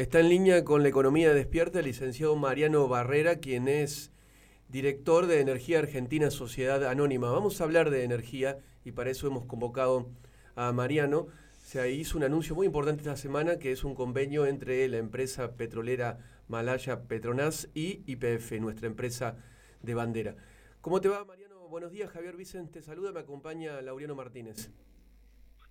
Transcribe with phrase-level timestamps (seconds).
[0.00, 4.10] Está en línea con la economía despierta el licenciado Mariano Barrera, quien es
[4.70, 7.30] director de Energía Argentina Sociedad Anónima.
[7.30, 10.08] Vamos a hablar de energía y para eso hemos convocado
[10.56, 11.26] a Mariano.
[11.60, 15.54] Se hizo un anuncio muy importante esta semana que es un convenio entre la empresa
[15.54, 16.16] petrolera
[16.48, 19.36] Malaya Petronas y IPF, nuestra empresa
[19.82, 20.34] de bandera.
[20.80, 21.68] ¿Cómo te va, Mariano?
[21.68, 22.80] Buenos días, Javier Vicente.
[22.80, 24.70] Saluda, me acompaña Laureano Martínez.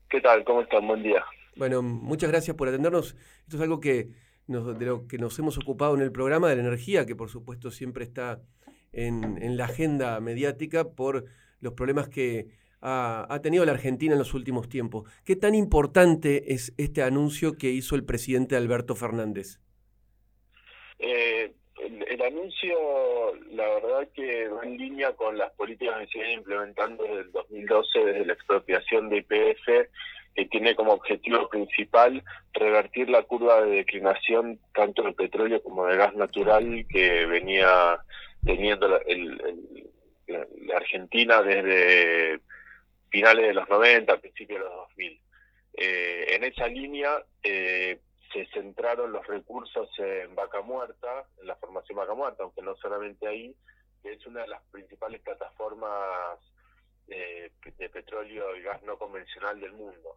[0.07, 0.43] ¿Qué tal?
[0.43, 0.86] ¿Cómo están?
[0.86, 1.25] Buen día.
[1.59, 3.17] Bueno, muchas gracias por atendernos.
[3.43, 4.07] Esto es algo que
[4.47, 7.69] de lo que nos hemos ocupado en el programa de la energía, que por supuesto
[7.69, 8.41] siempre está
[8.93, 11.25] en, la agenda mediática por
[11.59, 12.47] los problemas que
[12.81, 15.11] ha, tenido la Argentina en los últimos tiempos.
[15.25, 19.59] ¿Qué tan importante es este anuncio que hizo el presidente Alberto Fernández?
[20.97, 21.51] Eh,
[22.07, 27.03] el, anuncio, la verdad que va en línea con las políticas que se vienen implementando
[27.03, 29.89] desde el 2012, desde la expropiación de IPF
[30.39, 35.98] que tiene como objetivo principal revertir la curva de declinación tanto del petróleo como del
[35.98, 38.00] gas natural que venía
[38.46, 39.02] teniendo la,
[40.78, 42.40] Argentina desde
[43.09, 45.22] finales de los 90, principios de los 2000.
[45.73, 48.00] Eh, en esa línea eh,
[48.31, 53.28] se centraron los recursos en Vaca Muerta, en la formación Vaca Muerta, aunque no solamente
[53.28, 53.53] ahí,
[54.02, 56.40] que es una de las principales plataformas
[57.08, 60.16] de petróleo y gas no convencional del mundo.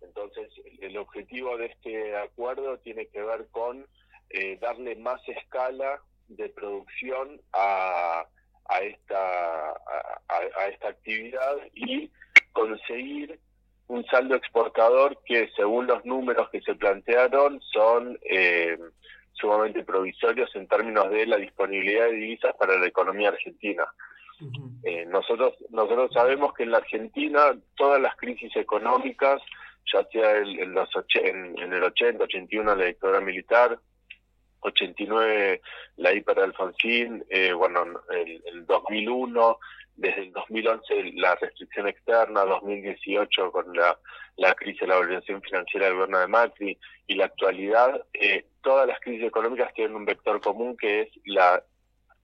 [0.00, 3.86] Entonces, el, objetivo de este acuerdo tiene que ver con
[4.30, 8.26] eh, darle más escala de producción a,
[8.68, 12.10] a esta a, esta actividad y
[12.52, 13.38] conseguir
[13.86, 18.78] un saldo exportador que según los números que se plantearon son eh,
[19.32, 23.86] sumamente provisorios en términos de la disponibilidad de divisas para la economía argentina.
[24.84, 29.42] Eh, nosotros nosotros sabemos que en la Argentina todas las crisis económicas,
[29.92, 33.78] ya sea en, los en, el 80, 81 la dictadura militar,
[34.60, 35.60] 89
[35.96, 39.58] la hiper Alfonsín, eh, bueno, el, el 2001,
[39.98, 43.98] desde el 2011 la restricción externa, 2018 con la,
[44.36, 46.78] la crisis de la organización financiera del gobierno de Macri
[47.08, 51.62] y la actualidad, eh, todas las crisis económicas tienen un vector común que es la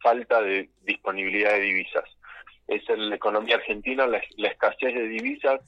[0.00, 2.04] falta de disponibilidad de divisas.
[2.66, 5.60] Es en la economía argentina la, escasez de divisas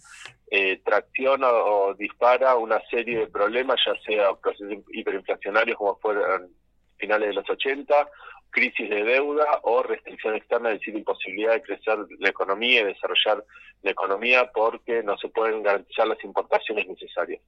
[0.51, 6.51] eh, tracciona o dispara una serie de problemas, ya sea procesos hiperinflacionarios como fueron
[6.97, 8.09] finales de los 80,
[8.51, 13.45] crisis de deuda o restricción externa, es decir, imposibilidad de crecer la economía y desarrollar
[13.83, 17.43] la economía porque no se pueden garantizar las importaciones necesarias.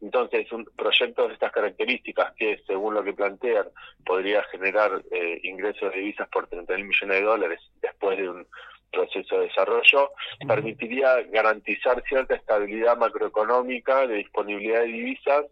[0.00, 3.66] Entonces, un proyecto de estas características, que según lo que plantean,
[4.06, 8.46] podría generar eh, ingresos de divisas por 30 mil millones de dólares después de un
[8.90, 10.10] proceso de desarrollo,
[10.46, 15.46] permitiría garantizar cierta estabilidad macroeconómica de disponibilidad de divisas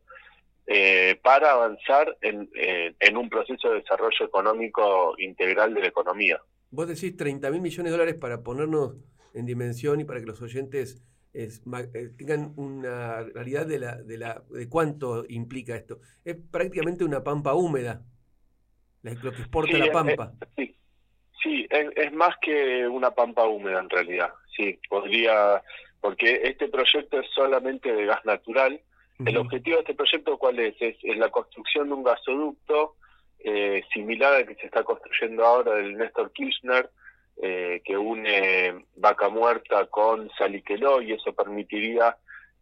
[0.66, 6.40] eh, para avanzar en, eh, en un proceso de desarrollo económico integral de la economía.
[6.70, 8.96] Vos decís 30 mil millones de dólares para ponernos
[9.32, 11.02] en dimensión y para que los oyentes
[11.32, 11.62] es,
[11.94, 16.00] eh, tengan una realidad de, la, de, la, de cuánto implica esto.
[16.24, 18.02] Es prácticamente una pampa húmeda,
[19.02, 20.32] lo que exporta la pampa.
[20.56, 20.75] sí,
[21.46, 24.32] sí es, más que una pampa húmeda en realidad.
[24.56, 25.62] Sí, podría,
[26.00, 28.80] porque este proyecto es solamente de gas natural.
[29.24, 30.74] El objetivo de este proyecto, ¿cuál es?
[30.80, 32.96] Es, la construcción de un gasoducto
[33.38, 36.90] eh, similar al que se está construyendo ahora del Néstor Kirchner,
[37.42, 42.16] eh, que une Vaca Muerta con Saliqueló y eso permitiría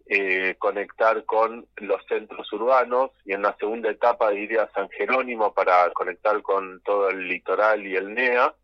[0.07, 5.91] eh, conectar con los centros urbanos y en la segunda etapa diría San Jerónimo para
[5.93, 8.55] conectar con todo el litoral y el NEA,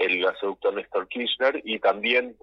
[0.00, 2.34] el gasoducto Néstor Kirchner y también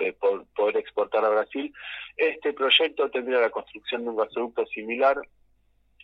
[0.00, 0.14] eh,
[0.56, 1.72] poder exportar a Brasil.
[2.16, 5.18] Este proyecto tendría la construcción de un gasoducto similar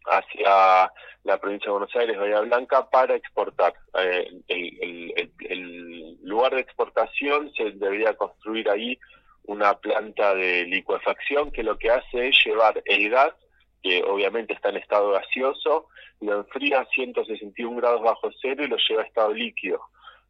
[0.05, 0.93] hacia
[1.25, 3.75] la provincia de Buenos Aires, Bahía Blanca, para exportar.
[3.99, 8.99] Eh, el, lugar de exportación se debería construir ahí
[9.45, 13.33] una planta de licuefacción que lo que hace es llevar el gas,
[13.83, 15.89] que obviamente está en estado gaseoso,
[16.21, 19.81] lo enfría a 161 grados bajo cero y lo lleva a estado líquido.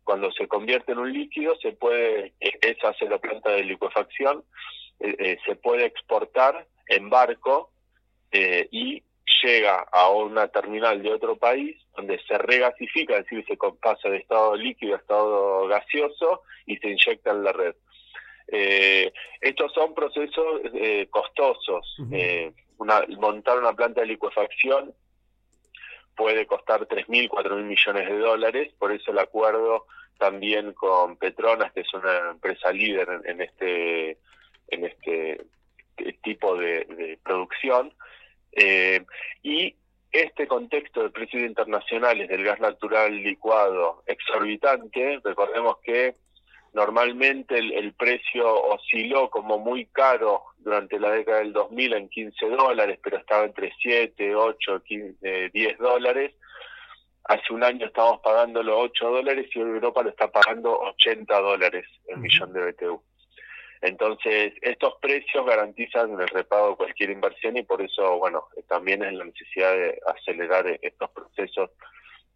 [0.08, 4.42] Cuando se convierte en un líquido, se puede, esa hace la planta de licuefacción,
[5.00, 7.70] eh, eh, se puede exportar en barco
[8.32, 9.02] y
[9.42, 14.16] llega a una terminal de otro país donde se regasifica, es decir, se pasa de
[14.16, 17.74] estado líquido a estado gaseoso y se inyecta en la red.
[18.50, 19.12] Eh,
[19.42, 21.96] estos son procesos eh, costosos.
[22.12, 24.94] Eh, una, montar una planta de licuefacción
[26.18, 29.86] puede costar 3.000, 4.000 millones de dólares, por eso el acuerdo
[30.18, 34.18] también con Petronas, que es una empresa líder en, este
[34.66, 35.46] en este
[36.24, 37.94] tipo de producción,
[38.52, 39.04] eh,
[39.44, 39.76] y
[40.10, 46.14] este contexto de precios internacionales del gas natural licuado exorbitante, recordemos que
[46.72, 52.98] normalmente el, precio osciló como muy caro durante la década del 2000 en 15 dólares,
[53.02, 56.34] pero estaba entre 7, 8, 15, 10 dólares.
[57.24, 61.86] Hace un año estábamos pagando los 8 dólares y Europa lo está pagando 80 dólares
[62.06, 63.02] el millón de BTU.
[63.80, 69.12] Entonces, estos precios garantizan el repago de cualquier inversión y por eso, bueno, también es
[69.12, 71.70] la necesidad de acelerar estos procesos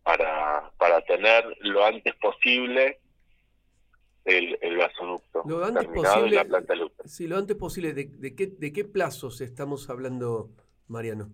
[0.02, 3.00] para, para tener lo antes posible
[4.24, 6.74] el, el gasoducto lo antes posible, la planta
[7.04, 7.92] Sí, lo antes posible.
[7.92, 10.50] ¿De, de, qué, ¿De qué plazos estamos hablando,
[10.88, 11.30] Mariano?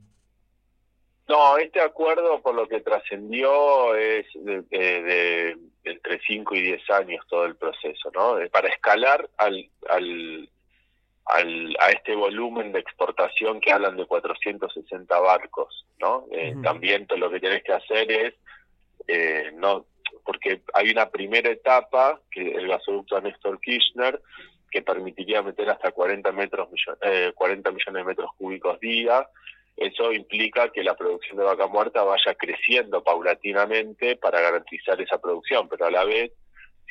[1.29, 7.45] No, este acuerdo, por lo que trascendió, es de, entre 5 y 10 años todo
[7.45, 8.37] el proceso, ¿no?
[8.51, 10.49] Para escalar al, al,
[11.27, 16.25] al, a este volumen de exportación que hablan de 460 barcos, ¿no?
[16.33, 18.35] Eh, también lo que tienes que hacer es,
[19.07, 19.85] eh, no
[20.25, 24.21] porque hay una primera etapa, que el gasoducto Néstor Kirchner,
[24.71, 26.69] que permitiría meter hasta 40, metros,
[27.35, 29.27] 40 millones de metros cúbicos día,
[29.79, 35.69] eso implica que la producción de vaca muerta vaya creciendo paulatinamente para garantizar esa producción,
[35.69, 36.33] pero a la vez,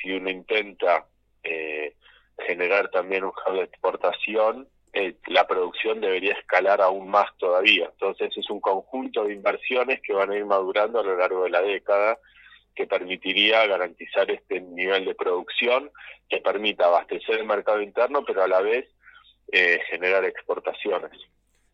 [0.01, 1.05] si uno intenta
[1.43, 1.95] eh,
[2.39, 7.89] generar también un hub de exportación, eh, la producción debería escalar aún más todavía.
[7.91, 11.49] Entonces es un conjunto de inversiones que van a ir madurando a lo largo de
[11.49, 12.17] la década
[12.77, 15.89] que permitiría garantizar este nivel de producción
[16.29, 18.85] que permita abastecer el mercado interno, pero a la vez
[19.51, 21.11] eh, generar exportaciones.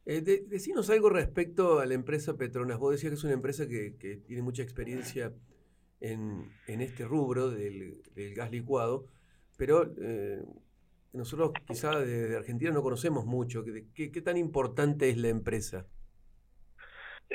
[0.06, 2.80] Eh, decinos algo respecto a la empresa Petronas.
[2.80, 3.92] Vos decías que es una empresa que,
[4.26, 5.34] tiene mucha experiencia
[6.00, 8.02] en, este rubro del,
[8.34, 9.08] gas licuado,
[9.58, 10.42] pero eh,
[11.12, 13.66] nosotros quizá de, Argentina no conocemos mucho.
[13.94, 15.86] ¿Qué, ¿Qué, tan importante es la empresa?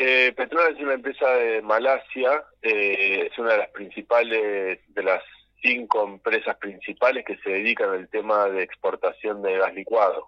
[0.00, 5.24] Eh, Petronas es una empresa de Malasia, eh, es una de las principales, de las
[5.60, 10.26] cinco empresas principales que se dedican al tema de exportación de gas licuado.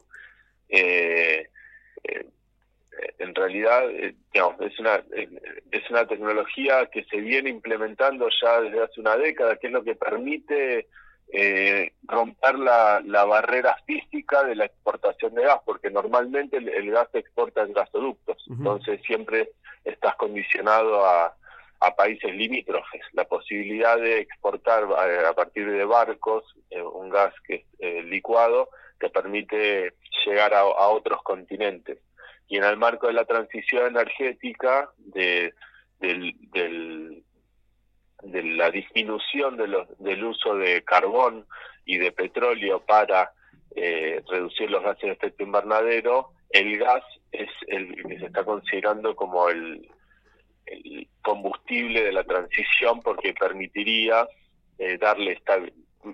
[0.69, 1.49] Eh,
[2.03, 2.27] eh,
[3.21, 5.05] en realidad, eh, es una
[5.71, 9.85] es una tecnología que se viene implementando ya desde hace una década, que es lo
[9.85, 10.89] que permite
[11.33, 17.09] eh, romper la, la, barrera física de la exportación de gas, porque normalmente el, gas
[17.13, 19.51] se exporta en gasoductos, entonces siempre
[19.85, 21.35] estás condicionado a,
[21.81, 23.03] a países limítrofes.
[23.13, 26.45] La posibilidad de exportar a, partir de barcos
[26.95, 28.69] un gas que es licuado
[28.99, 29.95] que permite
[30.25, 31.99] llegar a, otros continentes.
[32.49, 35.55] Y en el marco de la transición energética, de,
[38.23, 41.47] de la disminución de los, del uso de carbón
[41.85, 43.33] y de petróleo para
[43.75, 49.15] eh, reducir los gases de efecto invernadero, el gas es el que se está considerando
[49.15, 49.89] como el,
[51.23, 54.29] combustible de la transición porque permitiría
[54.79, 55.43] eh, darle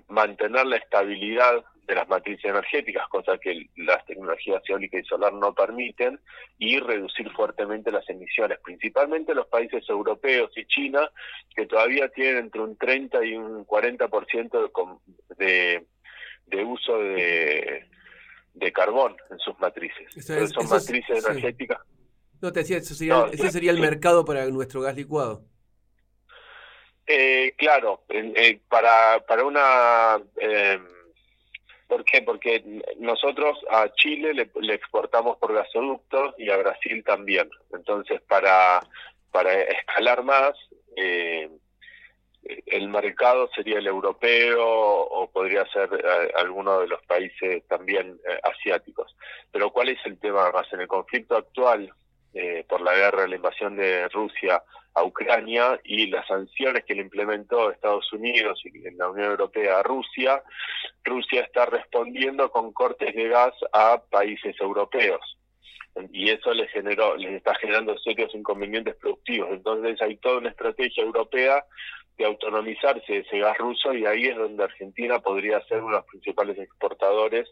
[0.07, 5.53] mantener la estabilidad de las matrices energéticas, cosa que las tecnologías eólica y solar no
[5.53, 6.19] permiten,
[6.57, 11.09] y reducir fuertemente las emisiones, principalmente los países europeos y China,
[11.55, 14.99] que todavía tienen entre un 30 y un 40%
[15.37, 15.85] de, de,
[16.45, 17.85] de uso de,
[18.53, 20.13] de carbón en sus matrices.
[20.53, 21.79] son matrices energéticas.
[22.41, 25.45] No, te decía, ese sería el mercado para nuestro gas licuado.
[27.07, 30.21] Eh, claro, eh, para, para una...
[30.35, 30.79] Eh,
[31.87, 32.21] ¿Por qué?
[32.21, 32.63] Porque
[32.99, 37.49] nosotros a Chile le, exportamos por gasoductos y a Brasil también.
[37.71, 38.81] Entonces, para,
[39.31, 40.53] para escalar más,
[40.97, 41.49] eh,
[42.65, 48.39] el mercado sería el europeo o podría ser eh, alguno de los países también eh,
[48.43, 49.15] asiáticos.
[49.51, 50.71] Pero ¿cuál es el tema más?
[50.73, 51.91] En el conflicto actual,
[52.69, 54.61] por la guerra, la invasión de Rusia
[54.97, 59.83] a Ucrania y las sanciones que le implementó Estados Unidos y la Unión Europea a
[59.83, 60.41] Rusia,
[61.03, 65.21] Rusia está respondiendo con cortes de gas a países europeos.
[66.11, 69.49] Y eso les generó les está generando serios inconvenientes productivos.
[69.51, 71.63] Entonces hay toda una estrategia europea
[72.17, 75.97] de autonomizarse de ese gas ruso y ahí es donde Argentina podría ser uno de
[75.97, 77.47] los principales exportadores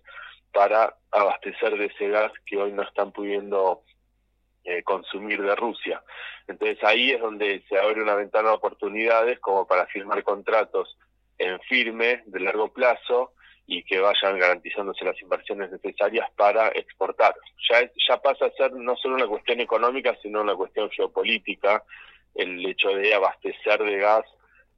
[0.52, 3.84] para abastecer de ese gas que hoy no están pudiendo
[4.66, 6.04] eh, consumir de Rusia.
[6.48, 10.98] Entonces ahí es donde se abre una ventana de oportunidades como para firmar contratos
[11.38, 13.34] en firme, de largo plazo,
[13.68, 17.36] y que vayan garantizándose las inversiones necesarias para exportar.
[17.70, 21.84] Ya, pasa a ser no solo una cuestión económica, sino una cuestión geopolítica,
[22.36, 24.26] el hecho de abastecer de gas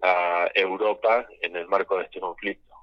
[0.01, 2.73] a Europa en el marco de este conflicto.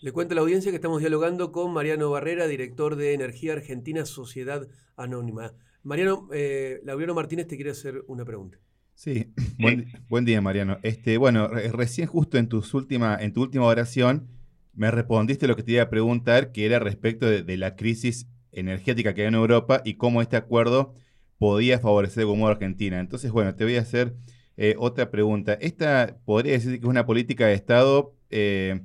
[0.00, 4.06] Le cuento a la audiencia que estamos dialogando con Mariano Barrera, director de Energía Argentina
[4.06, 5.52] Sociedad Anónima.
[5.82, 8.58] Mariano, eh, Laureano Martínez te quiere hacer una pregunta.
[8.94, 9.32] Sí,
[10.08, 10.78] buen, día Mariano.
[10.82, 14.28] Este, bueno, recién justo en, tus última, en tu última oración
[14.74, 19.14] me respondiste lo que te iba a preguntar, que era respecto de, la crisis energética
[19.14, 20.94] que hay en Europa y cómo este acuerdo
[21.38, 23.00] podía favorecer como Argentina.
[23.00, 24.14] Entonces, bueno, te voy a hacer
[24.56, 25.54] eh, otra pregunta.
[25.54, 28.82] Esta podría decir que es una política de Estado eh,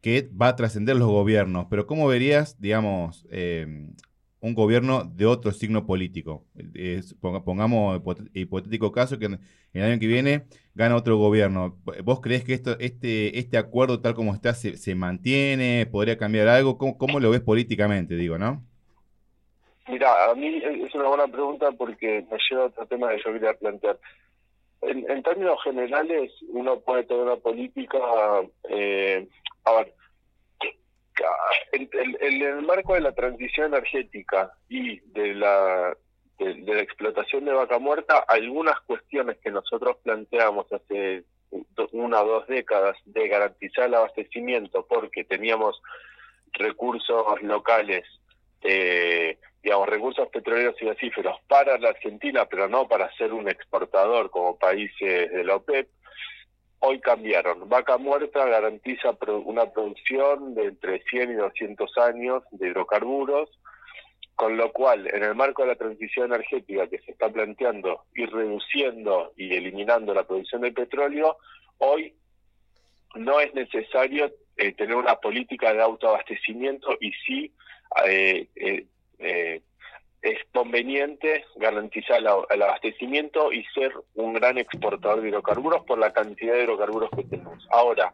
[0.00, 3.90] que va a trascender los gobiernos, pero ¿cómo verías, digamos, eh,
[4.40, 6.44] un gobierno de otro signo político?
[7.44, 8.00] pongamos
[8.34, 9.38] hipotético caso que en
[9.72, 10.44] el año que viene
[10.74, 11.76] gana otro gobierno.
[12.04, 15.86] ¿Vos crees que esto, este, este acuerdo tal como está se, mantiene?
[15.90, 16.78] ¿Podría cambiar algo?
[16.78, 18.62] ¿Cómo, ¿Cómo, lo ves políticamente, digo, no?
[19.88, 23.32] Mira, a mí es una buena pregunta porque me lleva a otro tema que yo
[23.32, 23.98] quería plantear.
[24.82, 27.98] En, términos generales, uno puede tener una política,
[28.70, 29.28] eh,
[31.72, 31.88] en,
[32.20, 35.96] el marco de la transición energética y de la,
[36.38, 41.24] de, la explotación de vaca muerta, algunas cuestiones que nosotros planteamos hace
[41.92, 45.80] una o dos décadas de garantizar el abastecimiento porque teníamos
[46.52, 48.04] recursos locales
[48.62, 54.30] eh, digamos, recursos petroleros y gasíferos para la Argentina, pero no para ser un exportador
[54.30, 55.88] como países de la OPEP,
[56.80, 57.68] hoy cambiaron.
[57.68, 63.48] Vaca Muerta garantiza una producción de entre 100 y 200 años de hidrocarburos,
[64.34, 68.30] con lo cual, en el marco de la transición energética que se está planteando, ir
[68.32, 71.36] reduciendo y eliminando la producción de petróleo,
[71.78, 72.14] hoy
[73.14, 77.52] no es necesario eh, tener una política de autoabastecimiento y sí
[78.06, 78.86] eh, eh,
[79.18, 79.60] eh,
[80.22, 86.54] es conveniente garantizar el abastecimiento y ser un gran exportador de hidrocarburos por la cantidad
[86.54, 87.66] de hidrocarburos que tenemos.
[87.70, 88.12] Ahora,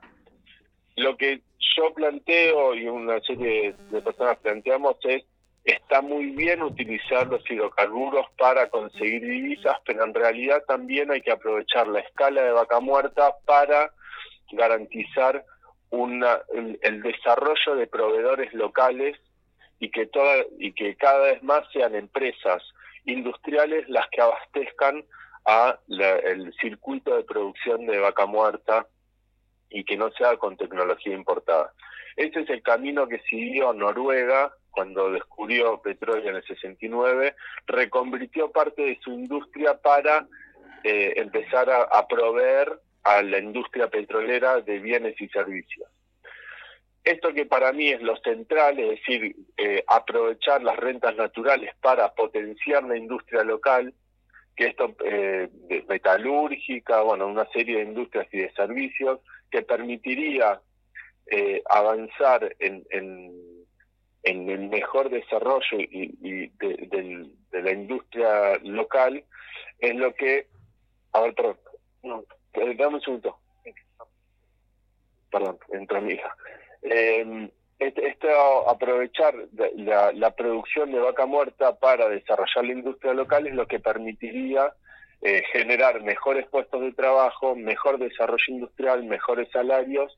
[0.97, 1.41] lo que
[1.77, 5.25] yo planteo y una serie de personas planteamos es,
[5.65, 11.33] está muy bien utilizar los hidrocarburos para conseguir divisas, pero en realidad también hay que
[11.33, 13.93] aprovechar la escala de vaca muerta para
[14.53, 15.45] garantizar
[15.91, 16.39] una,
[16.83, 19.17] el desarrollo de proveedores locales
[19.78, 22.62] y que toda y que cada vez más sean empresas
[23.04, 25.04] industriales las que abastezcan
[25.45, 28.87] a el circuito de producción de vaca muerta
[29.71, 31.73] y que no sea con tecnología importada.
[32.16, 37.35] Ese es el camino que siguió Noruega cuando descubrió petróleo en el 69,
[37.66, 40.26] reconvirtió parte de su industria para
[40.85, 45.88] eh, empezar a proveer a la industria petrolera de bienes y servicios.
[47.07, 52.13] Esto que para mí es lo central, es decir, eh, aprovechar las rentas naturales para
[52.13, 53.95] potenciar la industria local,
[54.57, 55.49] que esto eh,
[55.89, 59.21] metalúrgica, bueno, una serie de industrias y de servicios
[59.53, 60.61] que permitiría
[61.31, 62.85] eh, avanzar en,
[64.25, 69.23] el mejor desarrollo y, de, la industria local,
[69.79, 70.49] es lo que,
[71.13, 71.59] a ver, perdón,
[72.03, 73.39] no, dame un segundo,
[75.31, 76.35] perdón, entró mi hija.
[76.83, 79.35] Eh, esto, aprovechar
[79.76, 84.73] la, producción de vaca muerta para desarrollar la industria local es lo que permitiría
[85.21, 90.16] eh, generar mejores puestos de trabajo, mejor desarrollo industrial, mejores salarios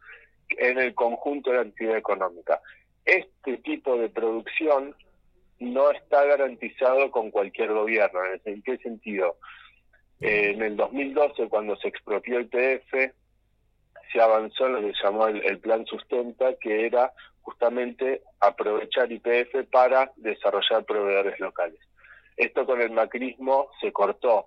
[0.50, 2.60] en el conjunto de la actividad económica.
[3.04, 4.94] Este tipo de producción
[5.58, 8.20] no está garantizado con cualquier gobierno.
[8.44, 9.36] ¿En qué sentido?
[10.20, 13.12] En el 2012, cuando se expropió el PF,
[14.12, 17.12] se avanzó en lo que llamó el, Plan Sustenta, que era
[17.42, 21.80] justamente aprovechar IPF para desarrollar proveedores locales.
[22.36, 24.46] Esto con el macrismo se cortó.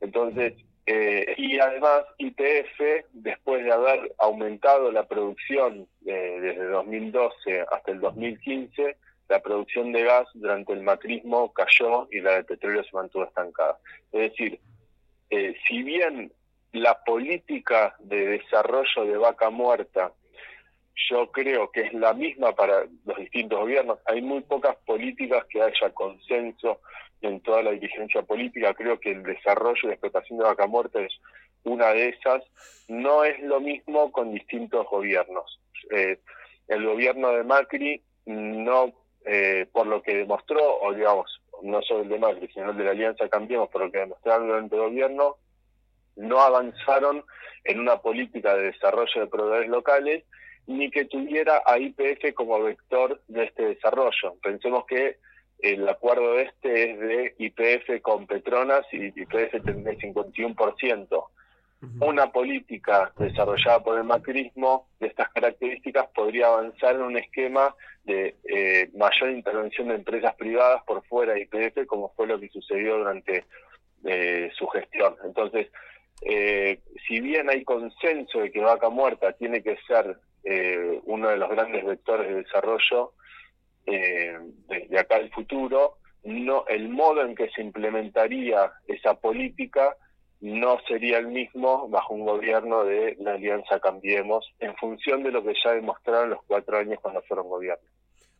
[0.00, 0.54] Entonces,
[0.86, 8.00] eh, y además IPF, después de haber aumentado la producción eh, desde 2012 hasta el
[8.00, 8.96] 2015,
[9.28, 13.78] la producción de gas durante el macrismo cayó y la de petróleo se mantuvo estancada.
[14.10, 14.60] Es decir,
[15.30, 16.32] eh, si bien
[16.72, 20.12] la política de desarrollo de vaca muerta,
[21.10, 23.98] yo creo que es la misma para los distintos gobiernos.
[24.06, 26.80] Hay muy pocas políticas que haya consenso
[27.20, 28.74] en toda la dirigencia política.
[28.74, 31.12] Creo que el desarrollo y la explotación de vaca muerta es
[31.64, 32.42] una de esas.
[32.88, 35.60] No es lo mismo con distintos gobiernos.
[35.90, 36.18] Eh,
[36.68, 38.92] el gobierno de Macri no,
[39.24, 42.84] eh, por lo que demostró, o digamos, no solo el de Macri, sino el de
[42.84, 45.36] la Alianza Cambiemos, por lo que demostraron durante el gobierno,
[46.16, 47.24] no avanzaron
[47.64, 50.24] en una política de desarrollo de proveedores locales
[50.66, 54.34] ni que tuviera a IPF como vector de este desarrollo.
[54.42, 55.16] Pensemos que
[55.58, 61.24] el acuerdo este es de IPF con Petronas y IPF tendría el 51%.
[62.00, 68.36] una política desarrollada por el macrismo de estas características podría avanzar en un esquema de
[68.44, 72.98] eh, mayor intervención de empresas privadas por fuera de IPF, como fue lo que sucedió
[72.98, 73.44] durante
[74.04, 75.16] eh, su gestión.
[75.24, 75.68] Entonces,
[76.24, 80.18] eh, si bien hay consenso de que Vaca Muerta tiene que ser
[81.04, 83.12] uno de los grandes vectores de desarrollo
[83.86, 89.96] de acá al futuro, no el modo en que se implementaría esa política
[90.42, 95.42] no sería el mismo bajo un gobierno de la Alianza Cambiemos, en función de lo
[95.44, 97.84] que ya demostraron los cuatro años cuando fueron gobierno.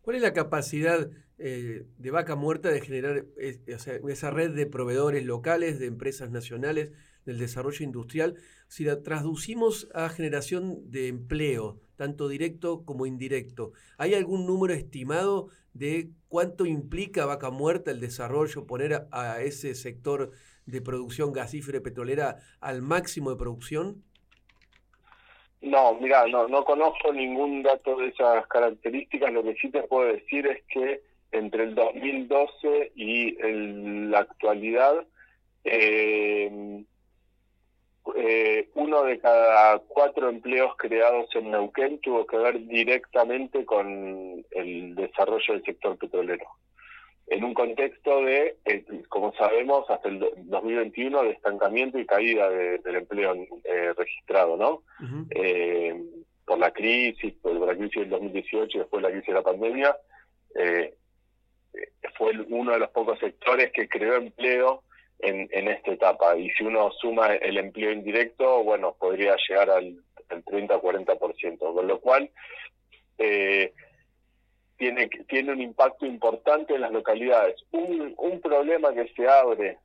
[0.01, 1.09] ¿Cuál es la capacidad
[1.39, 6.91] eh, de Vaca Muerta de generar esa red de proveedores locales, de empresas nacionales,
[7.25, 8.37] del desarrollo industrial?
[8.69, 15.49] Si la traducimos a generación de empleo, tanto directo como indirecto, ¿hay algún número estimado
[15.75, 20.31] de cuánto implica Vaca Muerta el desarrollo, poner a ese sector
[20.67, 24.03] de producción gasífera petrolera al máximo de producción?
[25.61, 29.33] No, mira, no, no conozco ningún dato de esas características.
[29.33, 33.37] Lo que sí te puedo decir es que entre el 2012 y
[34.09, 35.07] la actualidad,
[35.65, 36.85] eh,
[38.17, 44.95] eh, uno de cada cuatro empleos creados en Neuquén tuvo que ver directamente con el
[44.95, 46.47] desarrollo del sector petrolero
[47.33, 52.97] en un contexto de, eh, como sabemos, hasta el 2021 de estancamiento y caída del
[52.97, 54.83] empleo eh, registrado, ¿no?
[55.31, 55.99] Eh,
[56.45, 59.97] por la crisis, por la crisis del 2018 y después la crisis de la pandemia,
[62.19, 64.83] fue uno de los pocos sectores que creó empleo
[65.23, 66.37] en, en esta etapa.
[66.37, 69.97] Y si uno suma el empleo indirecto, bueno, podría llegar al,
[70.29, 72.31] al 30-40%, con lo cual...
[73.19, 73.73] Eh,
[74.83, 77.55] tiene, tiene un impacto importante en las localidades.
[77.71, 79.79] Un, un problema que se abre,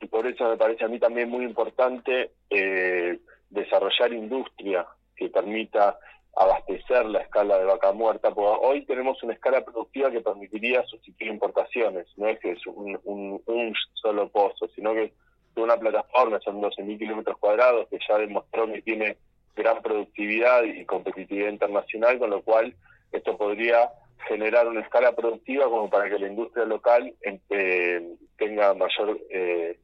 [0.00, 3.18] y por eso me parece a mí también muy importante eh,
[3.50, 5.98] desarrollar industria que permita
[6.38, 11.32] abastecer la escala de vaca muerta, porque hoy tenemos una escala productiva que permitiría sustituir
[11.32, 15.12] importaciones, no es que es un, un, un solo pozo, sino que es
[15.56, 19.16] una plataforma, son 12.000 kilómetros cuadrados, que ya demostró que tiene
[19.56, 22.74] gran productividad y competitividad internacional, con lo cual
[23.10, 23.90] esto podría
[24.28, 27.14] generar una escala productiva como para que la industria local
[27.50, 29.78] eh, tenga mayor eh,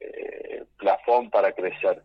[0.00, 2.02] eh, plafón para crecer.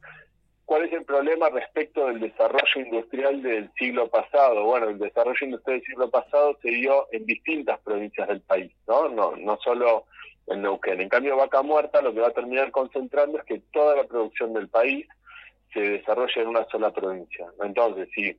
[0.67, 4.65] ¿Cuál es el problema respecto del desarrollo industrial del siglo pasado?
[4.65, 9.07] Bueno, el desarrollo industrial del siglo pasado se dio en distintas provincias del país, ¿no?
[9.07, 10.07] No, no solo
[10.45, 10.99] en Neuquén.
[10.99, 14.51] En cambio, Vaca Muerta lo que va a terminar concentrando es que toda la producción
[14.51, 15.07] del país
[15.71, 17.47] se desarrolla en una sola provincia.
[17.63, 18.37] Entonces, si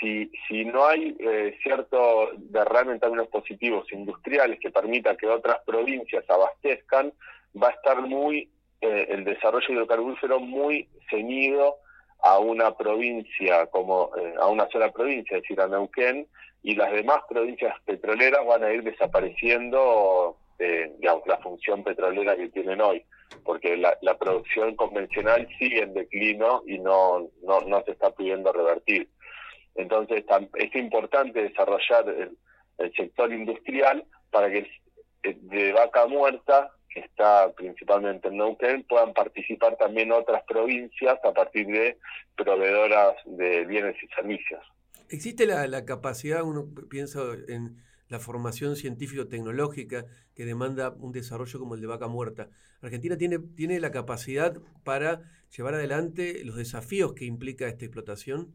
[0.00, 5.58] si, si no hay eh, cierto derrame en términos positivos industriales que permita que otras
[5.64, 7.12] provincias abastezcan,
[7.60, 11.76] va a estar muy eh, el desarrollo hidrocarburífero muy ceñido
[12.22, 16.26] a una provincia como eh, a una sola provincia, es decir, a Neuquén,
[16.62, 22.80] y las demás provincias petroleras van a ir desapareciendo digamos la función petrolera que tienen
[22.80, 23.04] hoy,
[23.44, 29.08] porque la, producción convencional sigue en declino y no, no, no se está pudiendo revertir.
[29.76, 32.36] Entonces es importante desarrollar el,
[32.96, 34.68] sector industrial para que
[35.22, 41.66] de vaca muerta, que está principalmente en Neuquén, puedan participar también otras provincias a partir
[41.66, 41.98] de
[42.36, 44.60] proveedoras de bienes y servicios.
[45.08, 47.76] ¿Existe la, la capacidad, uno piensa en
[48.08, 52.48] la formación científico-tecnológica que demanda un desarrollo como el de vaca muerta.
[52.82, 55.20] Argentina tiene, tiene la capacidad para
[55.56, 58.52] llevar adelante los desafíos que implica esta explotación.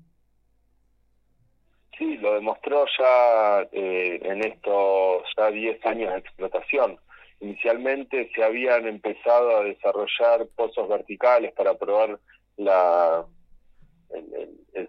[1.97, 6.99] Sí, lo demostró ya eh, en estos ya 10 años de explotación.
[7.43, 12.17] Inicialmente se habían empezado a desarrollar pozos verticales para probar
[12.55, 12.69] el,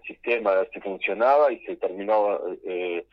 [0.07, 3.05] sistema, de si funcionaba y se terminó eh,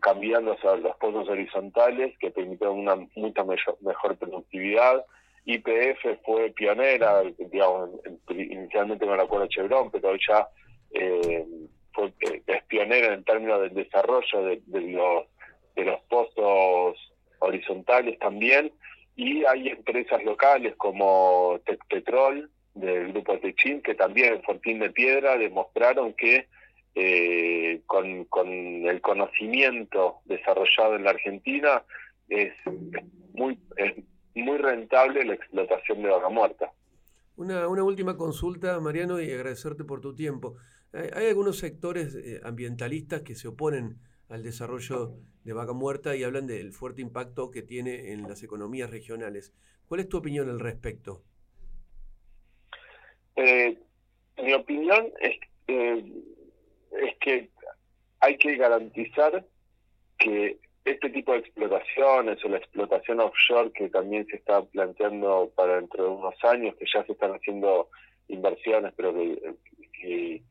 [0.00, 3.42] cambiando a los pozos horizontales que permitieron una mucha
[3.80, 5.04] mejor, productividad.
[5.44, 7.90] IPF fue pionera, digamos,
[8.28, 10.46] inicialmente no la acuerdo Chevron, pero ya
[10.92, 11.44] eh,
[11.96, 15.24] eh, es pionera en términos del desarrollo de
[15.84, 17.07] los pozos
[17.48, 18.72] horizontales también,
[19.16, 25.36] y hay empresas locales como Tecpetrol, del grupo Techin, que también en Fortín de Piedra
[25.36, 26.46] demostraron que
[26.94, 31.82] eh, con, con el conocimiento desarrollado en la Argentina
[32.28, 32.52] es
[33.34, 33.94] muy, es
[34.34, 36.72] muy rentable la explotación de vaca muerta.
[37.36, 40.56] Una, una última consulta, Mariano, y agradecerte por tu tiempo.
[40.92, 43.98] Hay, algunos sectores eh, ambientalistas que se oponen
[44.28, 45.14] al desarrollo
[45.44, 49.54] de vaca muerta y hablan del fuerte impacto que tiene en las economías regionales.
[49.86, 51.22] ¿Cuál es tu opinión al respecto?
[53.36, 53.78] Eh,
[54.42, 55.36] mi opinión es,
[55.68, 56.04] eh,
[56.92, 57.50] es que
[58.20, 59.46] hay que garantizar
[60.18, 65.76] que este tipo de explotaciones o la explotación offshore que también se está planteando para
[65.76, 67.88] dentro de unos años, que ya se están haciendo
[68.28, 69.54] inversiones, pero que,
[70.00, 70.42] si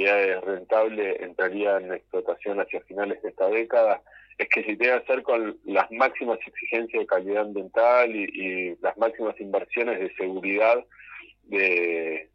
[0.00, 4.02] es rentable entraría en explotación hacia finales de esta década,
[4.38, 9.38] es que se debe hacer con las máximas exigencias de calidad ambiental y, las máximas
[9.40, 10.84] inversiones de seguridad
[11.44, 12.28] de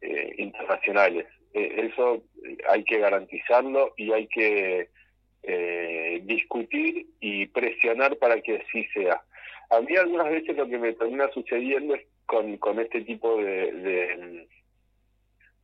[0.00, 1.26] eh, internacionales.
[1.52, 2.22] Eh, eso
[2.68, 4.88] hay que garantizarlo y hay que
[5.42, 9.22] eh, discutir y presionar para que así sea.
[9.70, 14.46] A mí algunas veces lo que me termina sucediendo es con, con este tipo de,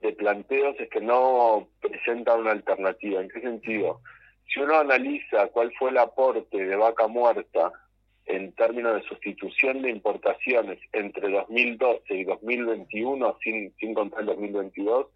[0.07, 3.21] de planteos es que no presentan una alternativa.
[3.21, 4.01] ¿En qué sentido?
[4.49, 7.73] Si uno analiza cuál fue el aporte de vaca muerta
[8.27, 15.07] en términos de sustitución de importaciones entre 2012 y 2021, sin, sin contar el 2022,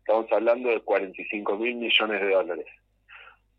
[0.00, 2.66] estamos hablando de 45 mil millones de dólares.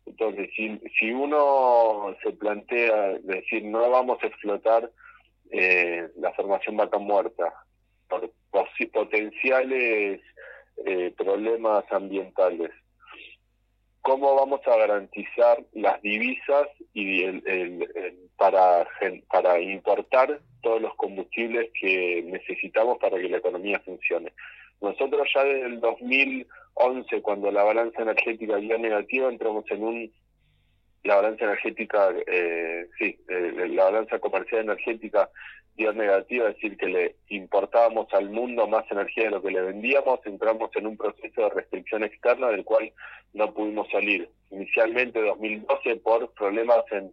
[0.06, 4.90] Entonces, si, si uno se plantea decir no vamos a explotar
[5.50, 7.52] eh, la formación vaca muerta
[8.08, 8.30] por
[8.92, 10.20] potenciales
[10.84, 12.70] eh, problemas ambientales,
[14.02, 17.88] ¿cómo vamos a garantizar las divisas y el,
[18.36, 18.86] para,
[19.30, 24.32] para importar todos los combustibles que necesitamos para que la economía funcione?
[24.80, 30.12] Nosotros ya desde el 2011, cuando la balanza energética dio negativa, entramos en un
[31.02, 35.30] la balanza energética, eh, sí, eh, la balanza comercial energética
[35.76, 39.62] dio negativa, es decir, que le importábamos al mundo más energía de lo que le
[39.62, 42.92] vendíamos, entramos en un proceso de restricción externa del cual
[43.32, 44.28] no pudimos salir.
[44.50, 47.12] Inicialmente 2012 por problemas en,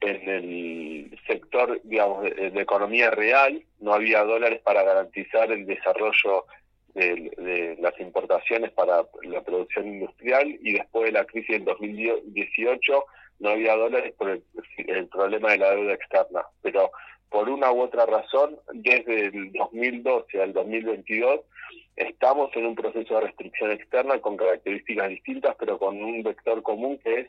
[0.00, 6.46] en el sector, digamos, de economía real, no había dólares para garantizar el desarrollo
[6.94, 13.04] de, las importaciones para la producción industrial y después de la crisis del 2018
[13.40, 16.42] no había dólares por el, problema de la deuda externa.
[16.62, 16.90] Pero
[17.30, 21.40] por una u otra razón, desde el 2012 al 2022,
[21.96, 26.98] estamos en un proceso de restricción externa con características distintas, pero con un vector común
[26.98, 27.26] que es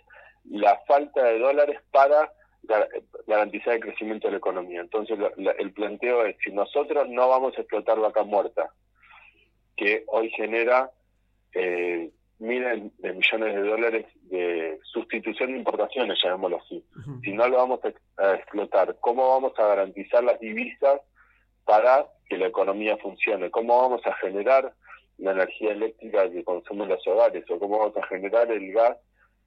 [0.50, 2.32] la falta de dólares para
[3.28, 4.82] garantizar el crecimiento de la economía.
[4.82, 5.18] Entonces,
[5.60, 8.72] el planteo es, si nosotros no vamos a explotar vaca muerta,
[9.76, 10.92] que hoy genera
[11.54, 12.10] eh,
[12.42, 16.84] miles de millones de dólares de sustitución de importaciones, llamémoslo así.
[17.24, 17.80] Si no lo vamos
[18.18, 21.02] a, explotar, ¿cómo vamos a garantizar las divisas
[21.66, 23.52] para que la economía funcione?
[23.52, 24.74] ¿Cómo vamos a generar
[25.20, 27.46] la energía eléctrica que consumen los hogares?
[27.50, 28.98] ¿O cómo vamos a generar el gas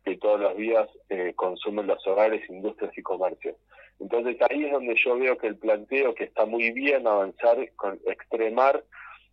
[0.04, 3.56] que todos los días eh, consumen los hogares, industrias y comercios?
[3.98, 7.98] Entonces ahí es donde yo veo que el planteo que está muy bien avanzar, con
[8.06, 8.84] extremar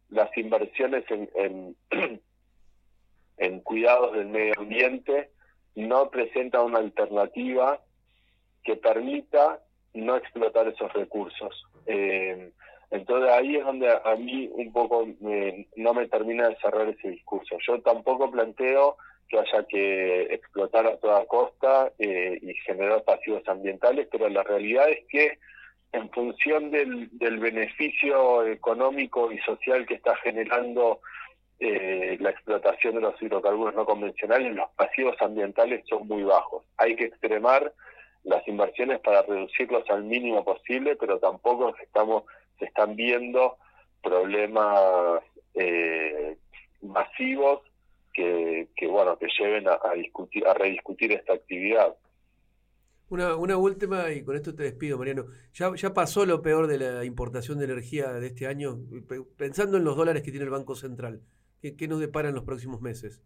[0.09, 2.21] las inversiones en, en,
[3.63, 5.29] cuidados del medio ambiente
[5.75, 7.79] no presenta una alternativa
[8.63, 9.59] que permita
[9.93, 11.65] no explotar esos recursos.
[11.85, 12.51] Eh,
[12.91, 15.07] entonces ahí es donde a mí un poco
[15.75, 17.57] no me termina de cerrar ese discurso.
[17.65, 18.97] Yo tampoco planteo
[19.29, 24.89] que haya que explotar a toda costa eh, y generar pasivos ambientales, pero la realidad
[24.89, 25.39] es que
[25.93, 30.99] en función del, del beneficio económico y social que está generando
[31.63, 36.65] eh, la explotación de los hidrocarburos no convencionales, los pasivos ambientales son muy bajos.
[36.77, 37.71] Hay que extremar
[38.23, 42.23] las inversiones para reducirlos al mínimo posible, pero tampoco estamos
[42.57, 43.57] se están viendo
[44.01, 46.35] problemas eh,
[46.81, 47.61] masivos
[48.11, 51.95] que, bueno que lleven a, a discutir a rediscutir esta actividad.
[53.09, 55.25] Una, una última y con esto te despido, Mariano.
[55.53, 58.79] ¿Ya, ¿Ya pasó lo peor de la importación de energía de este año?
[59.37, 61.21] Pensando en los dólares que tiene el Banco Central,
[61.61, 63.21] ¿qué, qué nos depara en los próximos meses?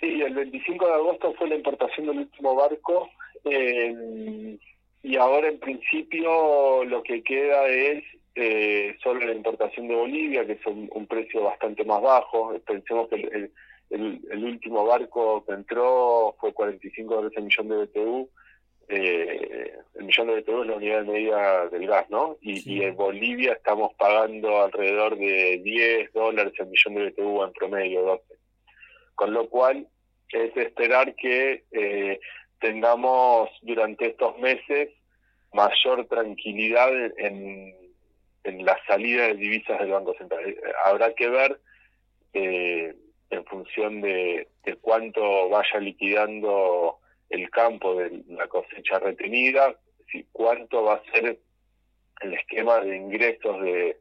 [0.00, 3.08] Sí, el 25 de agosto fue la importación del último barco
[3.44, 4.58] eh,
[5.02, 10.52] y ahora en principio lo que queda es eh, solo la importación de Bolivia, que
[10.52, 12.58] es un, precio bastante más bajo.
[12.66, 13.52] Pensemos que el
[13.92, 18.30] el, último barco que entró fue 45 dólares el millón de BTU.
[18.88, 22.36] Eh, el millón de BTU es la unidad de medida del gas, ¿no?
[22.40, 28.02] Y, en Bolivia estamos pagando alrededor de 10 dólares el millón de BTU en promedio,
[28.02, 28.24] 12.
[29.14, 29.86] Con lo cual
[30.30, 32.20] es esperar que eh,
[32.60, 34.90] tengamos durante estos meses
[35.52, 37.74] mayor tranquilidad en,
[38.44, 40.56] en la salida de divisas del Banco Central.
[40.84, 41.60] Habrá que ver
[42.32, 42.94] eh,
[43.30, 44.48] en función de,
[44.80, 46.98] cuánto vaya liquidando
[47.32, 49.74] el campo de la cosecha retenida,
[50.32, 51.38] cuánto va a ser
[52.20, 53.96] el esquema de ingresos de,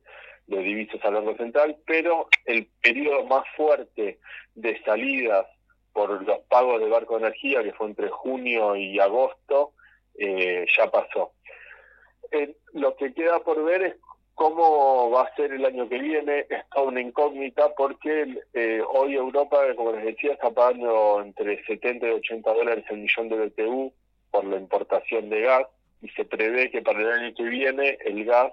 [0.47, 4.19] de de divisas al Banco Central, pero el periodo más fuerte
[4.53, 5.47] de salidas
[5.93, 9.73] por los pagos de barco de energía, que fue entre junio y agosto,
[10.15, 11.33] eh, ya pasó.
[12.31, 13.95] Eh, lo que queda por ver es
[14.41, 19.13] cómo va a ser el año que viene, es toda una incógnita porque eh, hoy
[19.13, 23.93] Europa, como les decía, está pagando entre 70 y 80 dólares el millón de BTU
[24.31, 25.67] por la importación de gas
[26.01, 28.51] y se prevé que para el año que viene el gas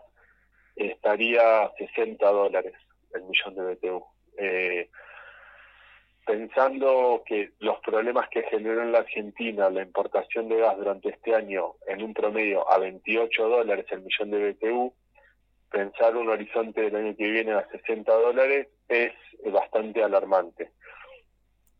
[0.76, 2.74] estaría a 60 dólares
[3.14, 4.04] el millón de BTU.
[4.36, 4.90] Eh,
[6.26, 11.34] pensando que los problemas que generó en la Argentina la importación de gas durante este
[11.34, 14.92] año en un promedio a 28 dólares el millón de BTU,
[15.70, 19.12] pensar un horizonte del año que viene a 60 dólares es
[19.52, 20.72] bastante alarmante.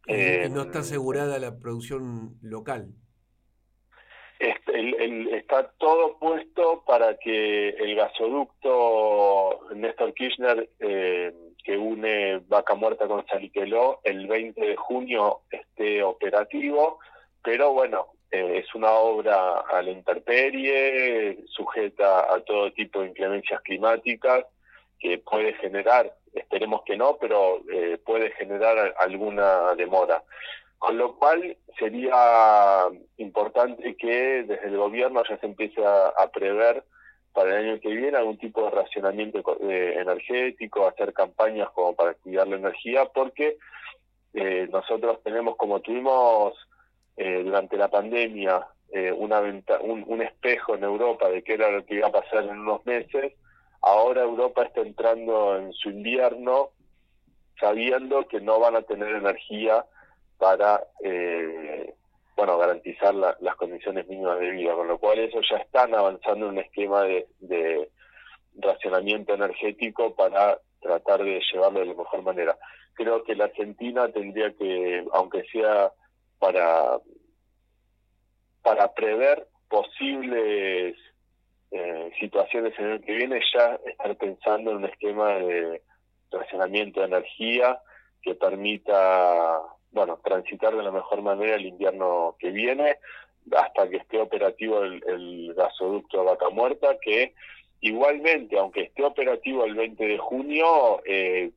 [0.07, 2.89] y no está eh, asegurada la producción local.
[4.39, 11.33] está todo puesto para que el gasoducto Néstor Kirchner eh,
[11.65, 16.99] que une Vaca Muerta con Saliqueló el 20 de junio esté operativo,
[17.43, 23.61] pero bueno, eh, es una obra a la intemperie, sujeta a todo tipo de inclemencias
[23.63, 24.45] climáticas,
[24.99, 30.23] que puede generar, esperemos que no, pero eh, puede generar alguna demora.
[30.79, 32.87] Con lo cual sería
[33.17, 36.85] importante que desde el gobierno ya se empiece a, prever
[37.33, 42.15] para el año que viene algún tipo de racionamiento eh, energético, hacer campañas como para
[42.15, 43.57] cuidar la energía, porque
[44.71, 46.55] nosotros tenemos, como tuvimos
[47.19, 51.97] eh, durante la pandemia eh, una un, espejo en Europa de qué era lo que
[51.97, 53.35] iba a pasar en unos meses,
[53.83, 56.71] ahora Europa está entrando en su invierno
[57.61, 59.85] sabiendo que no van a tener energía
[60.39, 61.93] para eh,
[62.37, 66.53] bueno garantizar las condiciones mínimas de vida, con lo cual eso ya están avanzando en
[66.53, 67.91] un esquema de
[68.59, 72.57] racionamiento energético para tratar de llevarlo de la mejor manera.
[72.95, 75.93] Creo que la Argentina tendría que, aunque sea
[76.39, 76.99] para,
[78.63, 80.97] para prever posibles
[81.71, 85.83] eh, situaciones en el que viene, ya estar pensando en un esquema de
[86.31, 87.81] racionamiento de energía
[88.23, 92.97] que permita bueno transitar de la mejor manera el invierno que viene
[93.57, 97.35] hasta que esté operativo el, gasoducto de Vaca Muerta, que
[97.81, 101.51] igualmente, aunque esté operativo el 20 de junio, eh,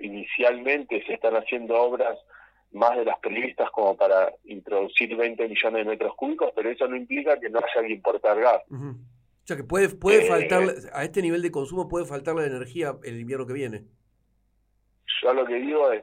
[0.00, 2.18] inicialmente se están haciendo obras
[2.76, 6.96] más de las previstas como para introducir 20 millones de metros cúbicos, pero eso no
[6.96, 8.62] implica que no haya que importar gas.
[8.70, 10.62] O sea que puede, puede eh, faltar,
[10.92, 13.84] a este nivel de consumo puede faltar la energía el invierno que viene.
[15.22, 16.02] Yo lo que digo es,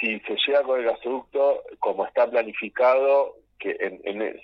[0.00, 3.76] si se llega con el gasoducto como está planificado, que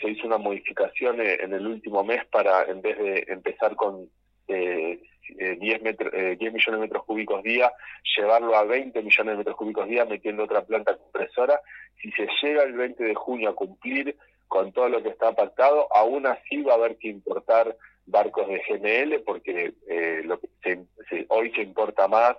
[0.00, 4.10] se hizo una modificación en el último mes para, en vez de empezar con
[4.48, 7.72] eh, 10, eh, 10 eh, millones de metros cúbicos día,
[8.16, 11.60] llevarlo a 20 millones de metros cúbicos día metiendo otra planta compresora.
[12.00, 14.16] Si se llega el 20 de junio a cumplir
[14.48, 18.62] con todo lo que está pactado, aún así va a haber que importar barcos de
[18.68, 20.84] GML porque eh, lo que
[21.28, 22.36] hoy se importa más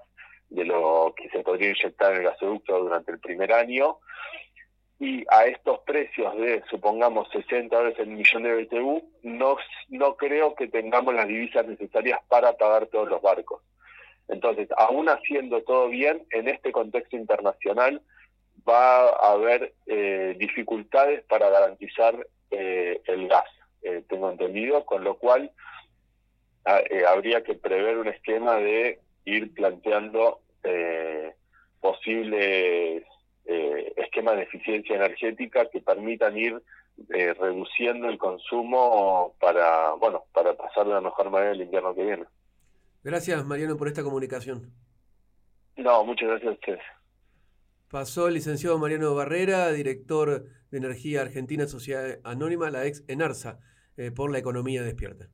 [0.49, 3.97] de lo que se podría inyectar en el gasoducto durante el primer año
[4.99, 9.57] y a estos precios de, supongamos, 60 dólares el millón de BTU, no,
[9.89, 13.61] no creo que tengamos las divisas necesarias para pagar todos los barcos.
[14.27, 18.01] Entonces, aún haciendo todo bien, en este contexto internacional
[18.67, 23.45] va a haber eh, dificultades para garantizar eh, el gas,
[23.83, 25.51] eh, tengo entendido, con lo cual
[27.07, 30.41] habría que prever un esquema de ir planteando
[31.79, 33.05] posibles
[33.47, 36.61] eh, esquemas de eficiencia energética que permitan ir
[37.09, 42.03] eh, reduciendo el consumo para, bueno, para pasar de la mejor manera el invierno que
[42.03, 42.25] viene.
[43.03, 44.71] Gracias, Mariano, por esta comunicación.
[45.77, 46.81] No, muchas gracias a ustedes.
[47.89, 53.59] Pasó el licenciado Mariano Barrera, director de Energía Argentina Sociedad Anónima, la ex ENARSA,
[53.95, 55.29] eh, por la economía despierta.